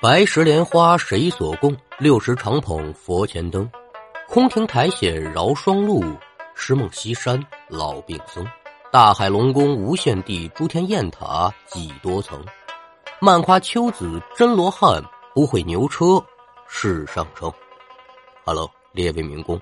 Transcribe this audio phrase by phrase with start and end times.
[0.00, 1.76] 白石莲花谁所供？
[1.98, 3.68] 六十长捧佛前灯。
[4.28, 6.04] 空亭台险绕霜路，
[6.54, 7.36] 石梦西山
[7.68, 8.46] 老病僧。
[8.92, 12.40] 大海龙宫无限地，诸天雁塔几多层？
[13.20, 15.02] 漫夸秋子真罗汉，
[15.34, 16.24] 不会牛车
[16.68, 17.52] 世上称。
[18.44, 19.60] Hello，列位民工，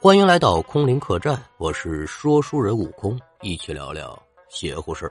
[0.00, 4.16] 欢迎来到空灵客栈，我是说书人悟空，一起聊聊
[4.48, 5.10] 邪乎事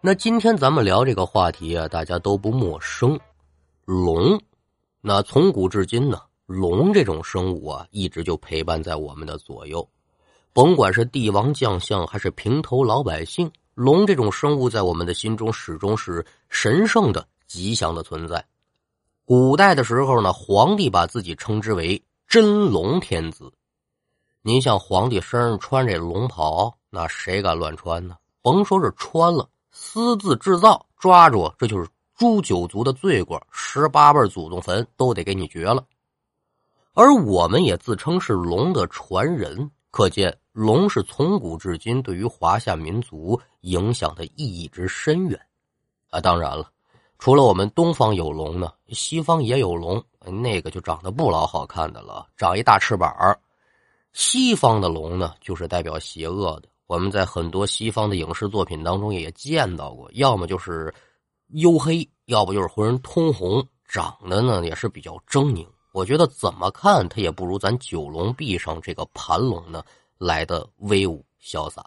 [0.00, 3.20] 那今天咱们聊这个话题啊，大家都不陌生。
[3.84, 4.40] 龙，
[5.00, 9.86] 那从古至今呢，龙这种生物啊，一直就陪伴在我们的左右。
[10.52, 18.44] 甭管是帝王将相，还是平头老百姓，龙这种生物在我们的心中始终是神圣的、吉祥的存在。
[19.24, 23.52] 古代的时候呢，皇帝把自己称之为真龙天子。
[24.42, 28.16] 您像皇帝身上穿这龙袍，那谁敢乱穿呢？
[28.42, 31.88] 甭说是穿了，私自制造，抓住这就是。
[32.22, 35.84] 诛九族的罪过，十八辈祖宗坟都得给你绝了。
[36.94, 45.40] 而我们也自称是龙的传人，可见龙是从古至今对于华夏民族影响的意义之深远。
[46.10, 46.70] 啊，当然了，
[47.18, 50.00] 除了我们东方有龙呢，西方也有龙，
[50.40, 53.36] 那个就长得不老好看的了，长一大翅膀。
[54.12, 56.68] 西方的龙呢，就是代表邪恶的。
[56.86, 60.94] 我们在很多西方的影视作品当中也见到过，要么就是。
[61.52, 65.66] 黝黑，要不就是浑身通红，长得呢也是比较狰狞。
[65.92, 69.84] 我觉得怎么看他也不如咱九龙壁上这个盘龙呢
[70.16, 71.84] 来的威武潇洒。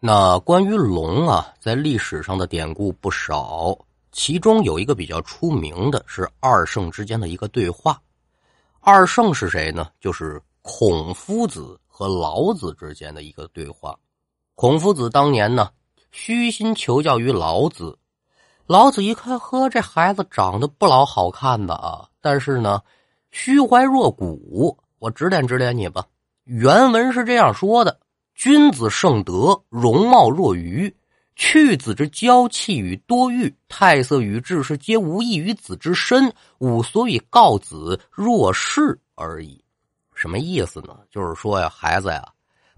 [0.00, 3.78] 那关于龙啊，在历史上的典故不少，
[4.10, 8.02] 其中有一个比较出名的是二圣之间的一个对话。
[8.80, 9.88] 二圣是谁呢？
[10.00, 13.96] 就是孔夫子和老子之间的一个对话。
[14.56, 15.70] 孔夫子当年呢，
[16.10, 17.96] 虚心求教于老子。
[18.66, 22.82] 老子一看，呵，这孩子长得不老好看的啊，但是呢，
[23.30, 24.76] 虚怀若谷。
[24.98, 26.04] 我指点指点你吧。
[26.42, 28.00] 原文是这样说的
[28.34, 30.92] ：“君子盛德，容貌若愚。
[31.36, 36.34] 去子之娇气与多欲，态色与志是皆无益于子之身。
[36.58, 39.62] 吾所以告子若是而已。”
[40.12, 40.98] 什么意思呢？
[41.08, 42.26] 就是说呀，孩子呀，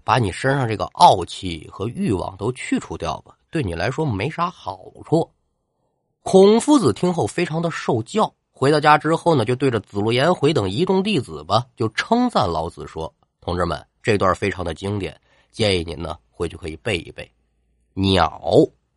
[0.03, 5.27] 把你身上这个傲气和欲望都去除掉吧，对你来说没啥好处。
[6.31, 15.19] 孔夫子听后非常的受教，回到家之后呢，就对着子路、颜回等一众弟子吧，就称赞老子说：“同志们，这段非常的经典，
[15.49, 17.27] 建议您呢回去可以背一背。
[17.95, 18.39] 鸟，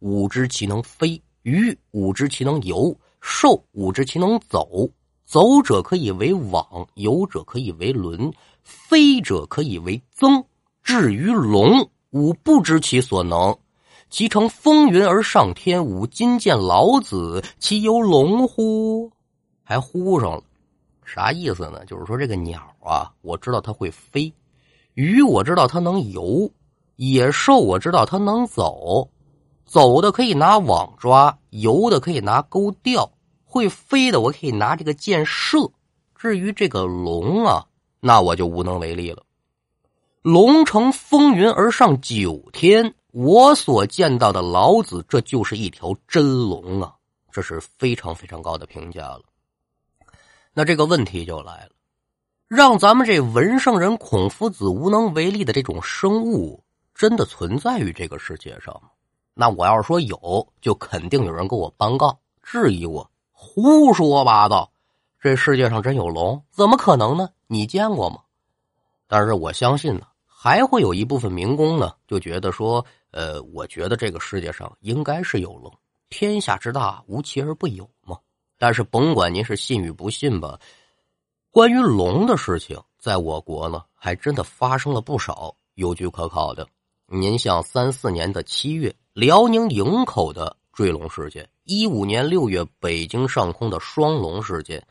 [0.00, 4.86] 吾知其能飞；鱼，吾知其能游；兽，吾知其能走。
[5.24, 8.30] 走者可以为网，游者可以为轮，
[8.62, 10.44] 飞者可以为增。
[10.82, 13.56] 至于龙，吾不知其所能。”
[14.12, 19.10] 其乘风云而上天，吾今见老子，其有龙乎？
[19.64, 20.42] 还呼上了，
[21.02, 21.82] 啥意思呢？
[21.86, 24.30] 就是说这个鸟啊，我知道它会飞；
[24.92, 26.46] 鱼我知道它能游；
[26.96, 29.08] 野兽我知道它能走，
[29.64, 33.10] 走的可以拿网抓，游的可以拿钩钓，
[33.46, 35.58] 会飞的我可以拿这个箭射。
[36.14, 37.64] 至于这个龙啊，
[37.98, 39.22] 那我就无能为力了。
[40.20, 42.94] 龙乘风云而上九天。
[43.12, 46.94] 我所见到的老子，这就是一条真龙啊！
[47.30, 49.22] 这是非常非常高的评价了。
[50.54, 51.70] 那这个问题就来了：
[52.48, 56.64] 让咱们这文圣人孔夫子无能为力的这种生物，
[56.94, 58.88] 真的存在于这个世界上吗？
[59.34, 64.72] 那我要是说有，就肯定有人给我帮告，质疑我胡说八道。
[65.20, 66.42] 这世界上真有龙？
[66.50, 67.28] 怎么可能呢？
[67.46, 68.20] 你见过吗？
[69.06, 70.06] 但是我相信呢，
[70.42, 72.84] 还会有一部分民工呢，就觉得说。
[73.12, 75.70] 呃，我觉得这个世界上应该是有龙，
[76.08, 78.16] 天下之大，无奇而不有嘛。
[78.56, 80.58] 但是甭管您是信与不信吧，
[81.50, 86.66] 关于龙的事情，在我国呢，还真的发生了不少有据可考的。
[87.06, 94.82] 您像三四年的七月，辽宁营口的坠龙事件；一五年六月，北京上空的双龙事件。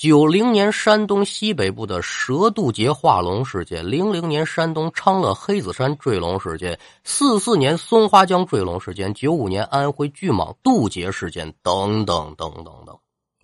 [0.00, 12.98] 九零年山东西北部的蛇渡劫化龙事件，零零年山东昌乐黑子山坠龙事件，四四年松花江坠龙事件，九五年安徽巨蟒渡劫事件，等等等等等，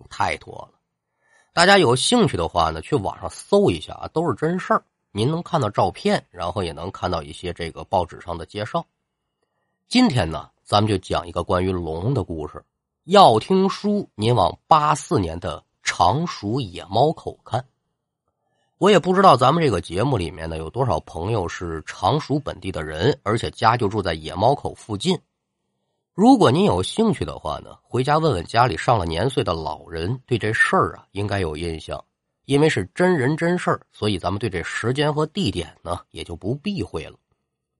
[0.09, 0.79] 太多了。
[1.53, 4.83] 大家有兴趣的话呢，去网上搜一下啊，都是真事儿。
[5.11, 8.83] 您能看到照片，然后也能看到一些这个报纸上的介绍。
[9.87, 12.65] 今天呢，咱们就讲一个关于龙的故事。
[13.03, 15.63] 要听书，您往八四年的。
[15.87, 17.65] 常熟野猫口看，
[18.77, 25.17] 我也不知道咱们这个节目里面呢有多少朋友是常熟本地的人，而且家就住在野猫口附近。
[26.13, 32.03] 如果您有兴趣的话呢，回家问问家里上了年岁的老人，对这事儿啊应该有印象。
[32.43, 37.17] 因为是真人真事儿，所以咱们对这时间和地点呢也就不避讳了。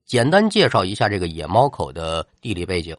[0.06, 2.96] 简单介绍一下这个野猫口的地理背景。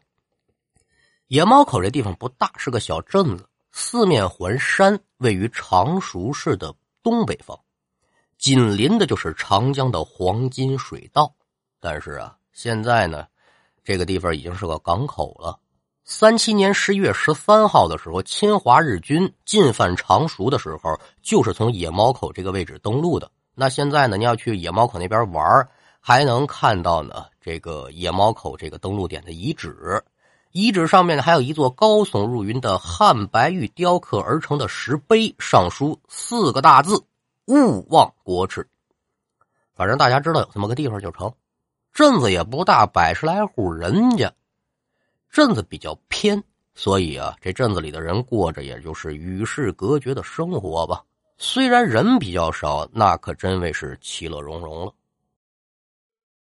[1.26, 7.58] 野猫口这地方不大，是个小镇子，四面环山，位于常熟市的东北方，
[8.36, 11.34] 紧邻的就是长江的黄金水道。
[11.78, 13.26] 但是啊，现在呢，
[13.84, 15.58] 这个地方已经是个港口了。
[16.04, 23.30] 三七年十一月十三号的时候，侵华日军进犯常熟的时候，就是从野猫口这个位置登陆的。
[23.54, 25.68] 那现在呢，你要去野猫口那边玩，
[26.00, 30.02] 还能看到呢这个野猫口这个登陆点的遗址。
[30.52, 37.04] 遗址上面呢，还有一座高耸入云的汉白玉雕刻而成的石碑，上书四个大字
[37.46, 38.66] ：“勿忘国耻。”
[39.74, 41.32] 反正大家知道有这么个地方就成。
[41.92, 44.32] 镇子也不大，百十来户人家。
[45.30, 46.42] 镇子比较偏，
[46.74, 51.04] 所以啊，这镇子里的人过着也就是与世隔绝的生活吧。
[51.38, 54.92] 虽然人比较少，那可真谓是其乐融融了。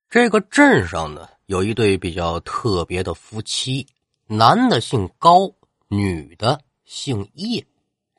[0.10, 3.88] 这个镇上呢，有一对比较特别的夫妻，
[4.28, 5.52] 男的姓高，
[5.88, 7.66] 女的姓叶，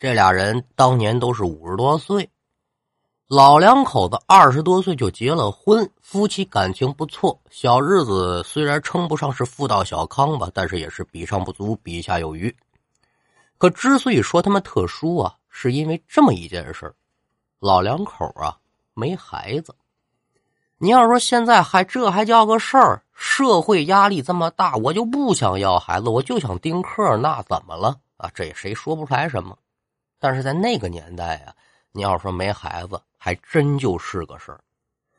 [0.01, 2.29] 这俩人当年都是五十多岁。
[3.29, 12.53] 老两口子二十多岁就结了婚，夫妻感情不错，小日子虽然称不上是富到小康吧，但是也是比上不足，比下有余。
[13.59, 16.93] 可之所以说他们特殊啊，是因为这么一件事
[17.61, 18.59] 老两口啊
[18.93, 19.73] 没孩子。
[20.83, 23.03] 你要说现在还这还叫个事儿？
[23.13, 28.31] 社会压力这么大，我就不想要孩子，我就想丁克，那怎么了啊？
[28.35, 29.59] 这谁说不出来什么？
[30.19, 31.53] 但是在那个年代啊，
[31.93, 32.99] 你要说没孩子。
[33.23, 34.61] 还真就是个事儿，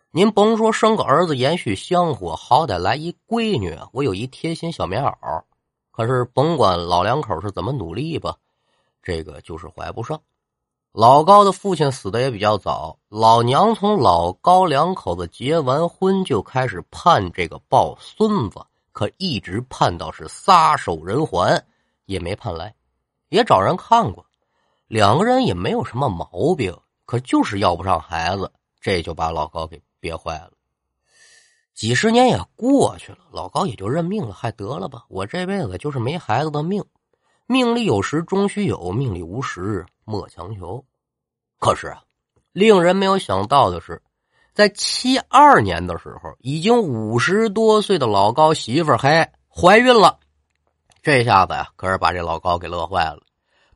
[0.09, 5.43] 您甭说生个儿子延续香火，好歹来一闺女，我有一贴心小棉袄。
[5.91, 8.35] 可是甭管老两口是怎么努力吧，
[9.03, 10.19] 这个就是怀不上。
[10.93, 18.59] 老高的父亲死的也比较早，老娘从老高两口子结完婚就开始盼这个抱孙子，
[18.91, 21.63] 可一直盼到是撒手人寰，
[22.07, 22.75] 也没盼来，
[23.29, 24.25] 也找人看过，
[24.89, 26.77] 两个人也没有什么毛病。
[27.05, 28.51] 可就是要不上孩子，
[28.81, 30.51] 这就把老高给憋坏了。
[31.73, 36.83] 几十年也过去了，老高也就认命了，还得了吧，我这辈子就是没孩子的命。
[37.47, 40.83] 命里有时终须有，命里无时莫强求。
[41.57, 42.03] 可是啊，
[42.51, 44.01] 令人没有想到的是，
[44.53, 50.19] 在七二年的时候，已经五十多岁的老高媳妇儿还怀孕了。
[51.01, 53.21] 这下子呀，可是把这老高给乐坏了。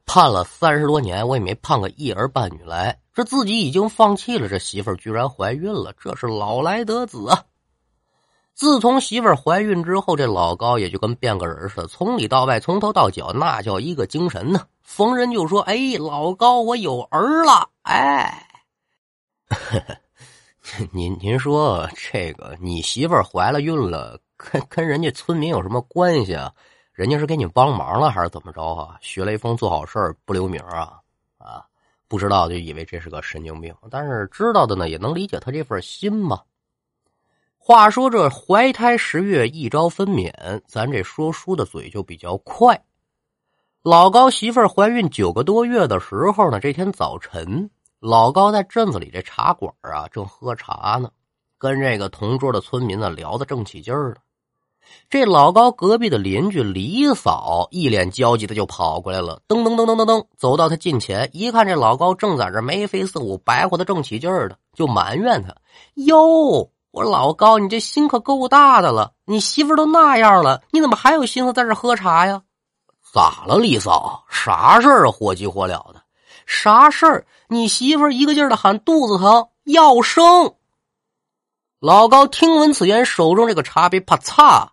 [0.06, 3.00] 盼了三十多年，我也没盼个一儿半女来。
[3.14, 7.46] 这自己已经放弃了，这媳妇居然怀孕了，这是老来得子啊！
[8.54, 14.68] 自从媳妇怀孕之后，这老高也就跟变个人似的，从里到外，从头到脚，那叫一个精神呢。
[14.86, 18.48] 逢人就说：“哎，老高，我有儿了！”哎，
[20.94, 26.54] 您您说这个，你媳妇怀了孕了，跟跟人家村民有什么关系啊？
[26.94, 28.96] 人家是给你帮忙了还是怎么着啊？
[29.02, 31.00] 学雷锋做好事不留名啊？
[31.40, 31.66] 啊，
[32.08, 36.44] 不知道就以为这是个神经病，但是知道的呢也能理解他这份心吧。
[37.58, 40.32] 话说这怀胎十月一朝分娩，
[40.68, 42.80] 咱这说书的嘴就比较快。
[43.86, 51.12] 老高媳妇儿怀孕九个多月的时候呢，这天早晨，老高在镇子里这茶馆啊正喝茶呢，
[51.60, 54.16] 跟这个同桌的村民呢聊得正起劲儿呢。
[55.08, 65.56] 这老高隔壁的邻居李嫂一脸焦急的就跑过来了，噔噔噔噔噔噔，走到他近前，一看这老高正在这眉飞色舞，白活的正起劲儿的，就埋怨他
[65.94, 72.42] ：“哟，我老高，你这心可够大的了，你媳妇都那样了，你怎么还有心思在这喝茶呀？
[73.16, 74.26] 咋了，李嫂？
[74.30, 75.10] 啥事儿啊？
[75.10, 76.04] 火急火燎的，
[76.46, 77.26] 啥事儿？
[77.48, 80.54] 你媳妇一个劲儿的喊肚子疼，要生。”
[81.80, 84.68] 老高听闻此言，手中这个茶杯啪嚓。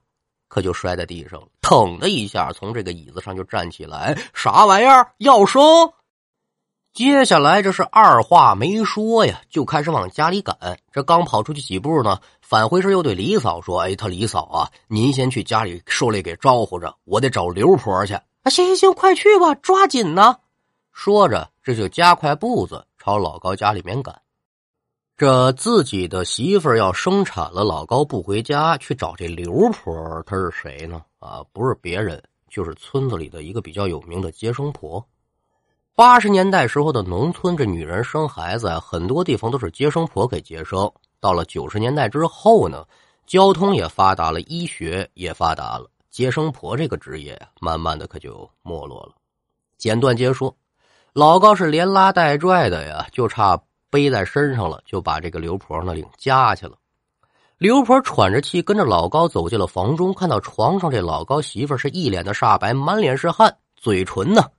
[0.48, 5.62] 可就摔在地上了，腾的一下从这个椅子上就站起来，啥玩意儿要生？
[6.92, 10.56] 接下来这是二话没说呀，就开始往家里赶。
[10.90, 20.36] 这刚跑出去几步呢，返回时又对李嫂说：“哎，他李嫂啊，您先去家里受累给招呼着，我得找刘婆去。”啊，行行行，快去吧，抓紧呢！
[20.92, 24.20] 说着，这就加快步子朝老高家里面赶。
[25.16, 29.94] 这自己的媳妇要生产了，老高不回家去找这刘婆，
[30.26, 31.00] 她是谁呢？
[31.20, 32.20] 啊，不是别人，
[32.50, 35.06] 就是村子里的一个比较有名的接生婆。
[35.94, 40.90] 八十年代时候的农村，这女人生孩子啊，很多地方都是接生婆给接生。
[41.20, 42.84] 到了九十年代之后呢，
[43.24, 49.14] 交通也发达了，医学也发达了，接生婆这个职业呀，慢慢的可就没落了。
[49.78, 50.54] 简短结说，
[51.14, 56.76] 老高是连拉带拽的呀，就差背在身上了，就把这个刘婆呢领家去了。
[57.56, 64.50] 刘婆喘着气跟着老高走进了房中，看到床上这老高媳妇是一脸的煞白，满脸是汗，嘴唇呢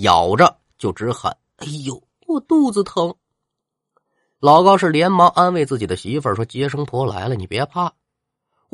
[0.00, 3.14] 咬着就直喊：“哎呦，我肚子疼。”
[4.40, 7.92] 老高是连忙安慰自己的媳妇说：“接生婆来了，你别怕。”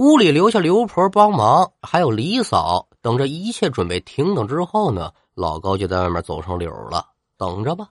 [0.00, 2.88] 屋里留下刘婆帮忙，还有李嫂。
[3.02, 7.04] 等着一切准备停等之后呢，老高就在外面走上柳了，
[7.36, 7.88] 等着吧。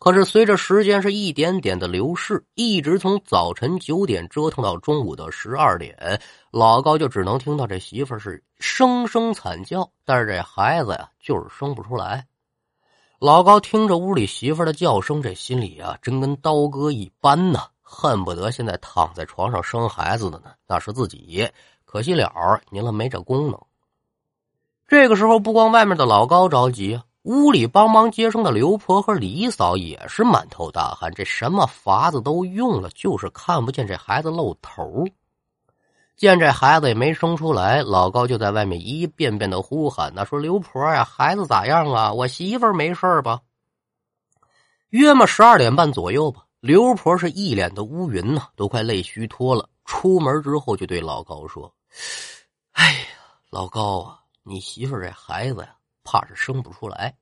[0.00, 12.26] 可是随着时间是一点点的流逝，一直从早晨九点折腾到中午的十二点，老高就只能听到这媳妇是声声惨叫，但是这孩子呀就是生不出来。
[13.20, 21.48] 老高听着屋里媳妇的叫声，这心里啊真跟刀割一般呢，恨不得现在躺在床上生孩子的呢，那是自己。
[21.84, 23.58] 可惜了，您了没这功能。
[24.88, 27.00] 这个时候，不光外面的老高着急。
[27.22, 35.04] 屋里帮忙接生的刘婆和李嫂也是满头大汗，这什么法子都用了，就是看不见这孩子露头。
[36.16, 42.12] 见这孩子也没生出来，老高就在外面一遍遍的呼喊：“那说刘婆呀，孩子咋样啊？
[42.12, 43.40] 我媳妇没事吧？”
[44.90, 49.68] 约么十二点半左右吧，刘婆是一脸的乌云呐，都快累虚脱了。
[49.84, 51.72] 出门之后就对老高说
[52.72, 52.98] ：“哎呀，
[53.50, 55.72] 老高啊，你媳妇这孩子呀。”
[56.08, 57.16] 怕是生不出来。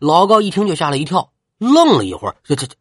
[0.00, 2.74] 老高一听就吓了一跳，愣了一会儿，这这这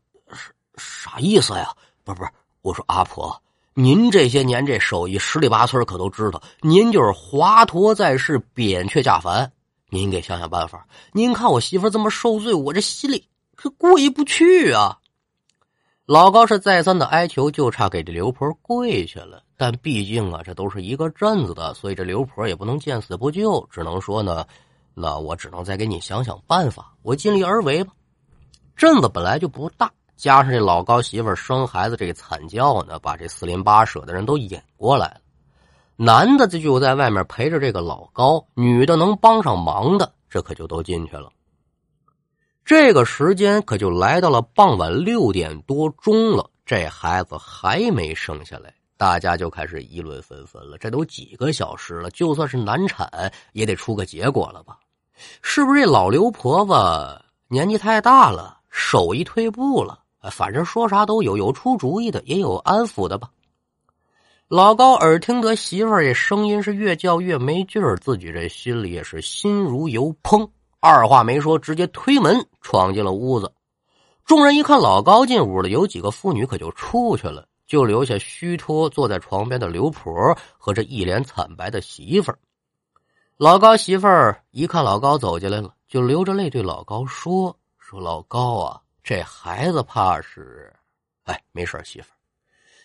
[0.77, 1.75] 啥意思呀？
[2.03, 2.31] 不是不是，
[2.63, 3.39] 我说阿婆，
[3.75, 9.51] 您这些年这手艺，十里八村可都知道，您就是华佗在世，扁鹊驾凡。
[9.91, 10.87] 您给想想办法。
[11.13, 14.97] 您看我媳妇这么受罪，我这心里可过意不去啊。
[16.07, 19.43] 老高是再三的哀求，就差给这刘婆跪下了。
[19.57, 24.45] 但毕竟啊，这都是一个镇子的，所以这刘婆也不能见死不救，只能说呢。
[24.93, 27.91] 那我只能再给你想想办法，我尽力而为吧。
[28.77, 35.17] 镇子本来就不大，加上这老高媳妇生孩子这惨叫呢，把这四邻八舍的人都引过来了。
[35.97, 41.29] 男的这就在外面陪着这个老高，女的能帮上忙的，这可就都进去了。
[42.67, 48.73] 这个时间可就来到了傍晚六点多钟了，这孩子还没生下来。
[48.97, 50.77] 大家就开始议论纷纷了。
[50.77, 53.09] 这都几个小时了，就算是难产，
[53.53, 54.77] 也得出个结果了吧？
[55.41, 59.99] 是不是这老刘婆婆年纪太大了，手艺退步了？
[60.29, 63.29] 反正说啥都有，有出主意的，也有安抚的吧。
[64.49, 73.51] 老高耳听得媳妇儿这声音是越叫越没劲儿，自己这心里也是心如油烹，二话没说，直接推门闯进了屋子。
[74.25, 80.13] 众人一看老高进屋了，有几个妇女可就出去了，就留下虚脱坐在床边的刘婆
[80.57, 82.39] 和这一脸惨白的媳妇儿。
[83.37, 90.73] 老高媳妇儿一看老高走进来了，就流着泪对老高说：“说老高啊，这孩子怕是……
[91.23, 92.15] 哎，没事媳妇儿，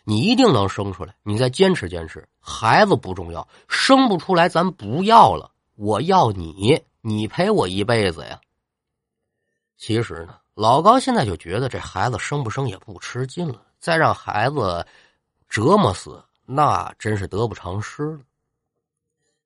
[0.04, 1.14] 你一定能生出来。
[1.22, 5.50] 你再坚持坚持，孩子不重要，生不出来咱不要了。
[5.74, 8.40] 我要你，你陪我一辈子呀。”
[9.76, 14.86] 其实呢，老高现在就觉得这孩子生不生也不吃劲了，再让孩子
[15.48, 18.20] 折磨死，那真是得不偿失了。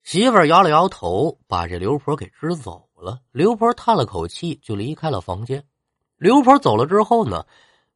[0.05, 3.19] 媳妇儿摇了摇头，把这刘婆给支走了。
[3.33, 5.65] 刘婆叹了口气，就离开了房间。
[6.17, 7.45] 刘婆走了之后呢，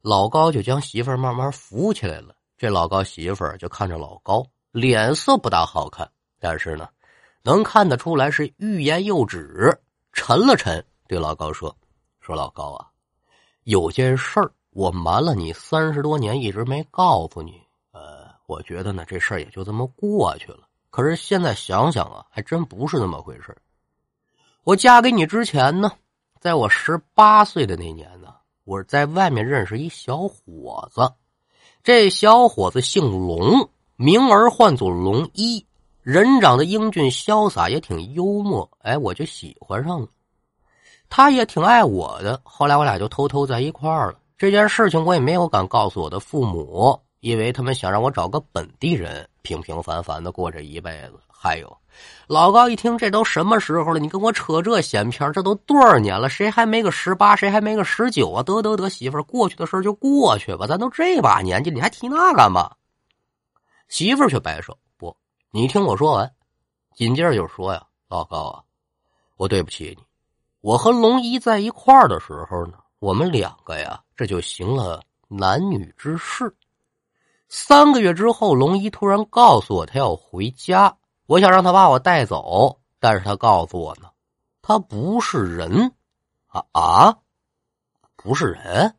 [0.01, 2.35] 老高就将媳妇儿慢慢扶起来了。
[2.57, 6.89] 这老高媳妇儿就看着老高，脸色不大好看，但是呢，
[7.43, 9.79] 能看得出来是欲言又止，
[10.13, 11.75] 沉了沉，对老高说
[12.21, 12.87] ：“说老高啊，
[13.63, 17.61] 有件事儿我瞒了你三十多年，一直没告诉你。
[17.91, 23.55] 呃，我觉得呢，这事儿也就这么过去了。”可是现在想想啊，还真不是那么回事
[24.65, 25.89] 我嫁给你之前呢，
[26.39, 31.13] 在我十八岁的那年呢，我在外面认识一小伙子。
[31.81, 35.65] 这小伙子姓龙，名儿唤作龙一，
[36.01, 38.69] 人长得英俊潇洒，也挺幽默。
[38.81, 40.07] 哎，我就喜欢上了。
[41.09, 42.39] 他也挺爱我的。
[42.43, 44.17] 后来我俩就偷偷在一块儿了。
[44.37, 46.99] 这件事情我也没有敢告诉我的父母。
[47.19, 51.19] 因为他们想让我找个本地人，平平凡凡的过这一辈子。
[51.27, 51.77] 还有，
[52.25, 53.99] 老高一听，这都什么时候了？
[53.99, 56.27] 你跟我扯这闲篇这都多少年了？
[56.27, 57.35] 谁还没个十八？
[57.35, 58.41] 谁还没个十九啊？
[58.41, 60.65] 得得得，媳妇儿，过去的事就过去吧。
[60.65, 62.71] 咱都这把年纪，你还提那干嘛？
[63.87, 64.75] 媳妇儿却摆手，
[65.53, 66.33] 你听我说完。
[66.95, 68.63] 紧接着就说呀，老高啊，
[69.35, 70.03] 我对不起你。
[70.61, 76.55] 我和龙一在一块儿的时候呢，我们两个呀，这就行了男女之事。
[77.49, 84.09] 三个月之后，龙一突然告诉我他要回家，我想让他把我带走，但是他告诉我呢，
[84.61, 85.93] 他不是人，
[86.47, 87.17] 啊啊，
[88.15, 88.95] 不是人，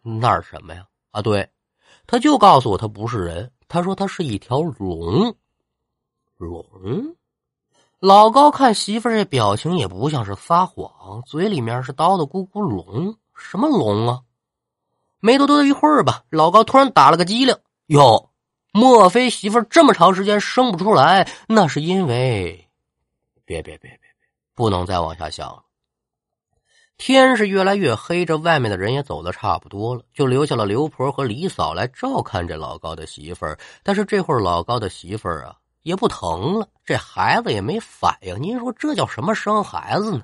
[0.00, 0.86] 那是什么呀？
[1.10, 1.50] 啊，对，
[2.06, 5.36] 他就告诉我他不是人，他说他是一条龙，
[6.36, 7.16] 龙。
[8.00, 14.20] 老高看媳妇儿这表情也不像是撒谎，嘴里面是叨叨咕咕龙，什么龙啊？
[15.20, 18.30] 没多多一会儿吧，老高突然打了个激灵，哟，
[18.72, 21.26] 莫非媳妇儿这么长时间生不出来？
[21.48, 22.68] 那是因为……
[23.46, 25.62] 别别别别别，不能再往下想了。
[26.98, 33.58] 天是越来越黑，这外面的人也走的差不多了，就留下了刘婆和李嫂来照看这老高的媳妇儿。
[33.82, 35.56] 但是这会儿老高的媳妇儿啊。
[35.84, 38.42] 也不疼了，这孩子也没反应。
[38.42, 40.22] 您说这叫什么生孩子呢？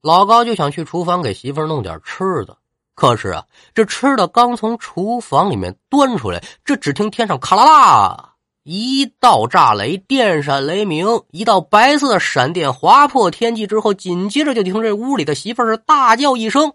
[0.00, 2.56] 老高就想去厨房给媳妇弄点吃的，
[2.94, 16.72] 可是啊，这吃的刚从厨房里面端出来，这只听天上咔啦啦一道炸雷，电闪雷鸣，一道白色闪电划破天际之后，紧接着就听这屋里的媳妇儿是大叫一声。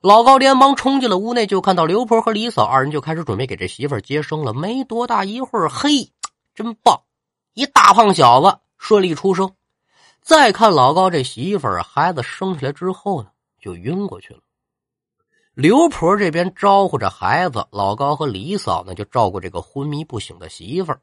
[0.00, 4.54] 老高连忙冲进了屋内，就看到刘婆和李嫂二人就开始准备给这媳妇儿接生了。
[4.54, 6.10] 没多大一会儿，嘿！
[6.60, 7.00] 真棒，
[7.54, 9.50] 一大胖小子顺利出生。
[10.20, 14.40] 再看老高这媳妇儿，孩子生下来之后呢，就晕过去了。
[15.54, 21.00] 刘婆这边招呼着孩子，老高和李嫂呢就照顾这个昏迷不醒的媳妇儿。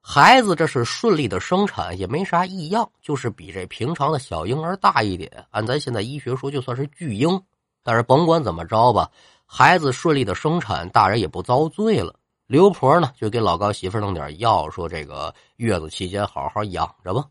[0.00, 5.44] 孩子这是顺利的生产，也没啥异样，就是比这平常的小婴儿大一点。
[5.50, 7.42] 按咱现在医学说，就算是巨婴。
[7.82, 9.10] 但是甭管怎么着吧，
[9.44, 12.14] 孩子顺利的生产，大人也不遭罪了。
[12.52, 17.24] 刘婆呢，就给老高媳妇弄点药，说这个月子期间好好养着吧。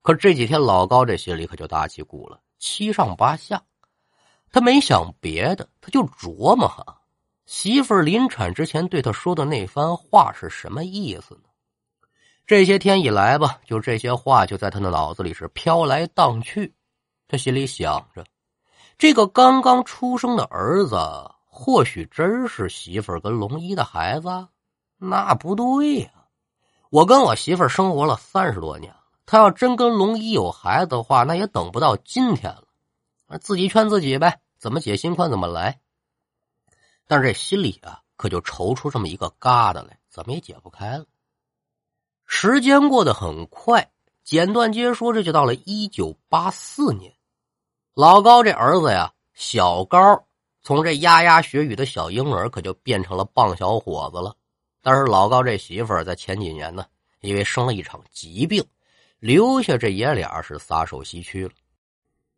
[0.00, 3.62] 可这几天老高这心里可就大起鼓了，七上八下。
[4.50, 7.02] 他没想别的，他就琢磨哈，
[7.44, 11.50] 媳妇临产之前对他说的那番话是什么意思呢？
[12.46, 16.74] 这些天以来吧，就这些话就在他的脑子里是飘来荡去。
[17.28, 18.24] 他心里想着，
[18.96, 20.96] 这个刚刚出生的儿子。
[21.54, 24.48] 或许真是媳妇儿跟龙一的孩子，
[24.96, 26.10] 那不对呀！
[26.88, 32.64] 我跟我媳妇儿生活了三十多年了，他要真跟龙一有孩子的话，那也等不到今天了。
[33.38, 35.78] 自己劝自己呗，怎么解心宽怎么来。
[37.06, 41.04] 但是这心里啊，可就愁出这么一个疙瘩来，怎么也解不开了。
[42.24, 43.92] 时间过得很快，
[44.24, 47.14] 简短接说，这就到了一九八四年，
[47.92, 50.26] 老高这儿子呀，小高。
[50.62, 54.34] 从这牙牙学语的小婴儿，可就变成了棒小伙子了。
[54.80, 56.84] 但是老高这媳妇儿在前几年呢，
[57.20, 58.64] 因为生了一场疾病，
[59.18, 61.52] 留下这爷俩是撒手西去了。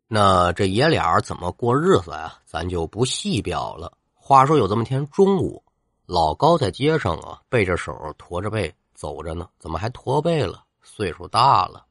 [0.07, 2.35] 那这爷俩怎么过日子呀？
[2.45, 3.95] 咱就不细表了。
[4.13, 5.63] 话说有这么天中午，
[6.05, 10.63] 老高在街上啊，背着手驼着背走着呢，怎么还驼背了？
[10.81, 11.85] 岁数大了。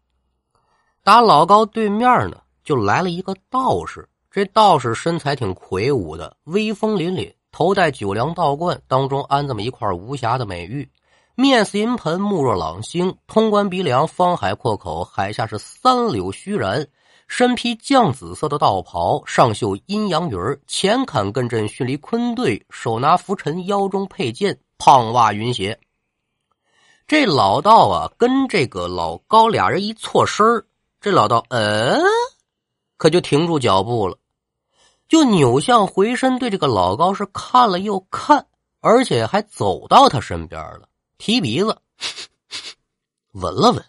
[1.03, 4.09] 打老高对面呢，就来了一个道士。
[4.35, 10.90] 这道士身材挺魁梧的，威风凛凛，头戴九梁道冠，当中安这么一块无瑕的美玉，
[11.37, 16.85] 面似银盆，目若朗星，通关鼻梁，方海阔口，海下是三柳虚髯，
[17.29, 25.79] 身披绛紫色的道袍，上绣阴阳鱼儿，前坎艮震迅离坤兑，手拿拂尘，腰中佩剑，胖袜云鞋。
[27.07, 30.44] 这老道啊，跟这个老高俩人一错身
[31.01, 32.03] 这老道嗯，
[32.97, 34.18] 可就停住脚步了。
[35.09, 38.47] 就扭向回身，对这个老高是看了又看，
[38.81, 40.88] 而且还走到他身边了，
[41.19, 41.79] 提鼻子
[43.33, 43.85] 闻了闻。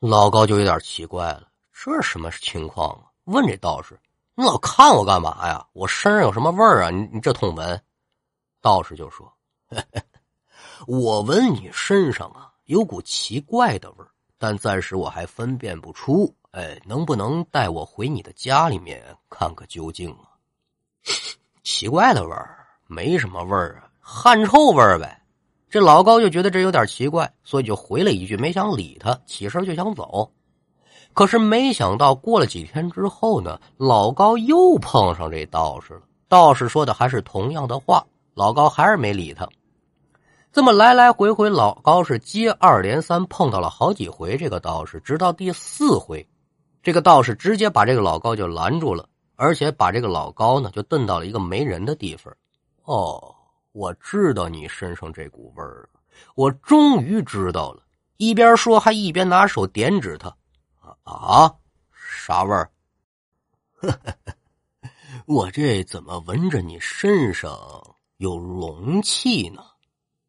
[0.00, 3.04] 老高就有点奇怪了，这是什么情况啊？
[3.24, 3.98] 问这道士
[4.34, 5.66] ：“你老看我干嘛呀？
[5.72, 6.90] 我身上有什么味儿啊？
[6.90, 7.82] 你你这通闻。”
[8.62, 9.30] 道士就说
[10.88, 14.08] ：“我闻你身上啊有股奇怪的味儿，
[14.38, 16.34] 但暂时我还分辨不出。
[16.52, 20.28] 哎，能不能带我回你的家里面看个究竟啊？”
[21.72, 25.22] 奇怪的味儿，没什么味儿啊，汗臭味儿呗。
[25.70, 30.32] 这老高就觉得这有点奇怪，所以就回了一句，没想理他，起身就想走。
[31.14, 36.00] 可是没想到过了几天之后呢，老高又碰上这道士了。
[36.26, 38.04] 道士说的还是同样的话，
[38.34, 39.48] 老高还是没理他。
[40.52, 46.28] 这么来来回回，老高是接二连三碰到了好几回这个道士，直到第四回，
[46.82, 49.06] 这个道士直接把这个老高就拦住了。
[49.40, 52.30] 而且把这个老高呢，就蹬到了一个没人的地方。
[52.84, 53.34] 哦，
[53.72, 55.88] 我知道你身上这股味儿，
[56.34, 57.82] 我终于知道了。
[58.18, 60.28] 一边说，还一边拿手点指他。
[61.04, 61.50] 啊，
[61.90, 62.70] 啥味儿？
[65.24, 67.58] 我这怎么闻着你身上
[68.18, 69.62] 有龙气呢？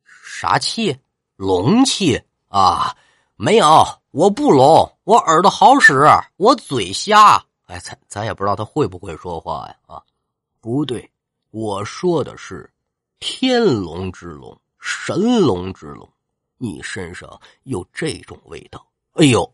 [0.06, 0.97] 啥气？
[1.36, 2.95] 龙气啊，
[3.36, 7.43] 没有，我不聋，我耳朵好使，我嘴瞎。
[7.71, 9.75] 哎，咱咱也不知道他会不会说话呀？
[9.88, 10.03] 啊，
[10.60, 11.10] 不对，
[11.51, 12.69] 我说的是
[13.21, 16.10] 天龙之龙，神龙之龙，
[16.57, 18.86] 你身上有这种味道。
[19.13, 19.49] 哎呦，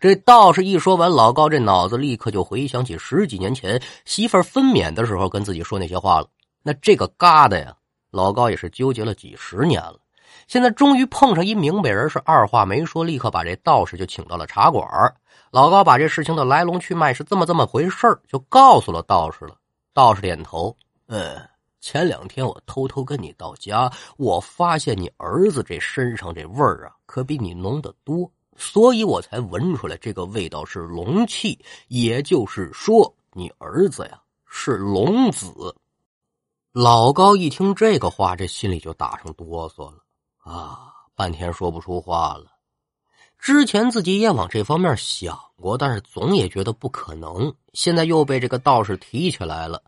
[0.00, 6.28] 这道士一说完，老高这脑子立刻就回想起十几年前媳妇儿分娩的时候跟自己说那些话了。
[6.64, 7.76] 那这个疙瘩呀，
[8.10, 10.00] 老高也是纠结了几十年了。
[10.48, 15.14] 现在终于碰上一明白人，是二话没说，立刻把这道士就请到了茶馆。
[15.50, 19.56] 老高把这事情的来龙去脉是这么这么回事就告诉了道士了。
[19.92, 20.76] 道士点头，
[21.08, 21.36] 嗯，
[21.80, 31.58] 前两天我偷偷跟你到家，我发现你儿子这身上这味儿啊，可比你浓得多，所以我才闻出来这个味道是龙气，
[31.88, 35.74] 也就是说，你儿子呀是龙子。
[36.72, 39.98] 老高一听这个话，这心里就打上哆嗦了。
[40.38, 42.49] 啊，半天说不出话了。
[43.40, 47.52] 之前自己也往这方面想过，但是总也觉得不可能。
[47.72, 49.82] 现在又被这个道士提起来了，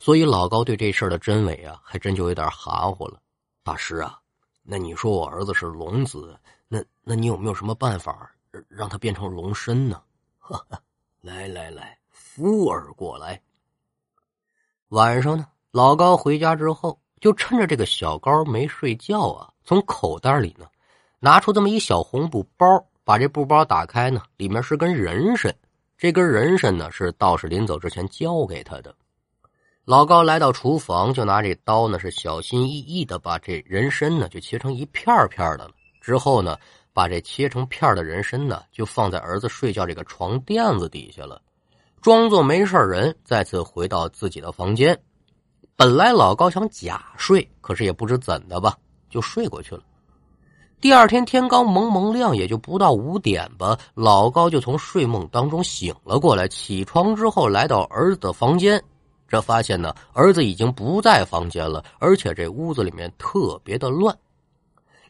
[0.00, 3.20] 所以老高对这事儿的真伪啊，还真就有点含糊了。
[3.62, 4.18] 大师啊，
[4.62, 6.36] 那你说我儿子是龙子，
[6.68, 8.30] 那那你有没有什么办法
[8.68, 10.02] 让他变成龙身呢？
[11.22, 13.40] 来来来，扶儿过来。
[14.88, 19.52] 晚上呢，老高回家之后，就趁着这个小高没睡觉啊。
[19.64, 20.66] 从口袋里呢，
[21.18, 22.66] 拿出这么一小红布包，
[23.06, 25.54] 把这布包打开呢，里面是根人参。
[25.96, 28.92] 这根人参呢，是道士临走之前交给他的。
[29.84, 35.70] 老高来到厨房，就拿这刀呢，是小心翼翼的把这人参呢，就切成一片片的了。
[36.00, 36.58] 之后呢，
[36.92, 41.40] 把这切成片的人参呢，就放在儿子睡觉这个床垫子底下了，
[42.02, 45.00] 装作没事人，再次回到自己的房间。
[45.76, 48.76] 本来老高想假睡，可是也不知怎的吧。
[49.08, 49.82] 就睡过去了。
[50.78, 56.46] 第二天天刚蒙蒙亮，也就不到五点吧，老高就从睡梦当中醒了过来。
[56.46, 58.80] 起床之后，来到儿子的房间，
[59.26, 64.16] 这发现呢，儿子已经不在房间了，而且这屋子里面特别的乱。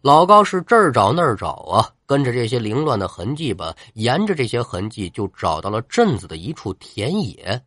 [0.03, 7.61] 老高是这儿找那儿找啊，跟着这些凌乱的痕迹吧，沿着这些痕迹就找到了镇子的一处田野。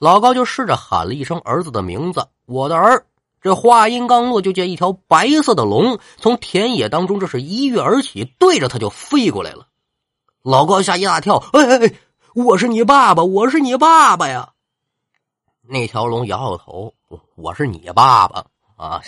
[0.00, 3.06] 老高就试着喊了一声儿子的名字：“我的儿。”
[3.40, 9.68] 这话音刚落，就见一条白色的龙从田野当中这是一跃而起，对着他就飞过来了。
[10.42, 11.94] 老高吓一大跳，哎哎哎，
[12.34, 14.54] 我是你爸爸，我是你爸爸呀！
[15.62, 16.92] 那条龙摇摇头，
[17.36, 18.44] 我是你爸爸
[18.76, 19.02] 啊！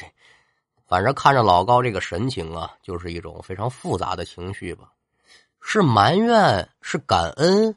[0.87, 4.93] 反正看着老高这个神情啊，就是一种非常复杂的情绪吧，
[5.61, 7.75] 是埋怨，是感恩，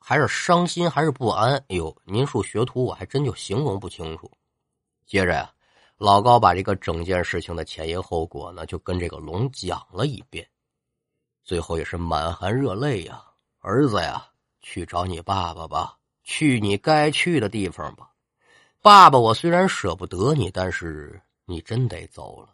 [0.00, 1.54] 还是伤心，还是不安？
[1.68, 4.28] 哎呦，您说学徒，我还真就形容不清楚。
[5.06, 5.48] 接着呀。
[6.02, 10.44] 老高把这个整件事情的前因后果呢，就跟这个龙讲了一遍，
[11.44, 13.22] 最后也是满含热泪呀
[13.62, 14.26] ：“儿子呀，
[14.62, 18.10] 去找你爸爸吧，去你该去的地方吧。
[18.80, 22.48] 爸爸，我虽然舍不得你，但是你真得走了。”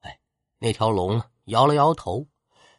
[0.00, 0.18] 哎，
[0.58, 2.26] 那条龙摇了摇头，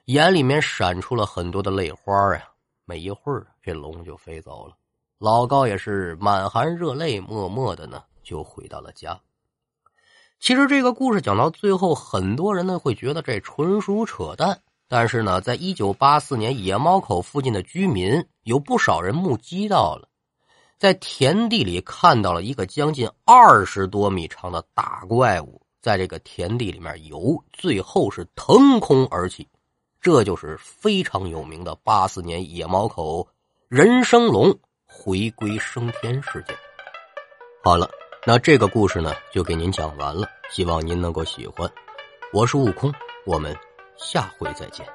[0.06, 2.50] 眼里面闪出了很多的泪花呀。
[2.86, 4.76] 没一会儿，这龙就飞走了。
[5.20, 9.22] 老高也是满含热泪，默默的呢，就回到了家。
[10.40, 14.60] 其实这个故事讲到最后，很多人呢会觉得这纯属扯淡。
[14.90, 20.08] 但是呢，在一九八四年野猫口附近的居民有不少人目击到了，
[20.78, 29.46] 在田地里看到了一个将近二十多米长的大怪物在这个田地里面游，最后是腾空而起。
[30.00, 33.28] 这就是非常有名的八四年野猫口
[33.68, 36.56] 人生龙回归升天事件。
[37.62, 37.90] 好了。
[38.28, 41.72] 那这个故事呢，就给您讲完了，希望您能够喜欢。
[42.34, 42.94] 我是悟空，
[43.26, 43.56] 我们
[43.96, 44.86] 下回再见。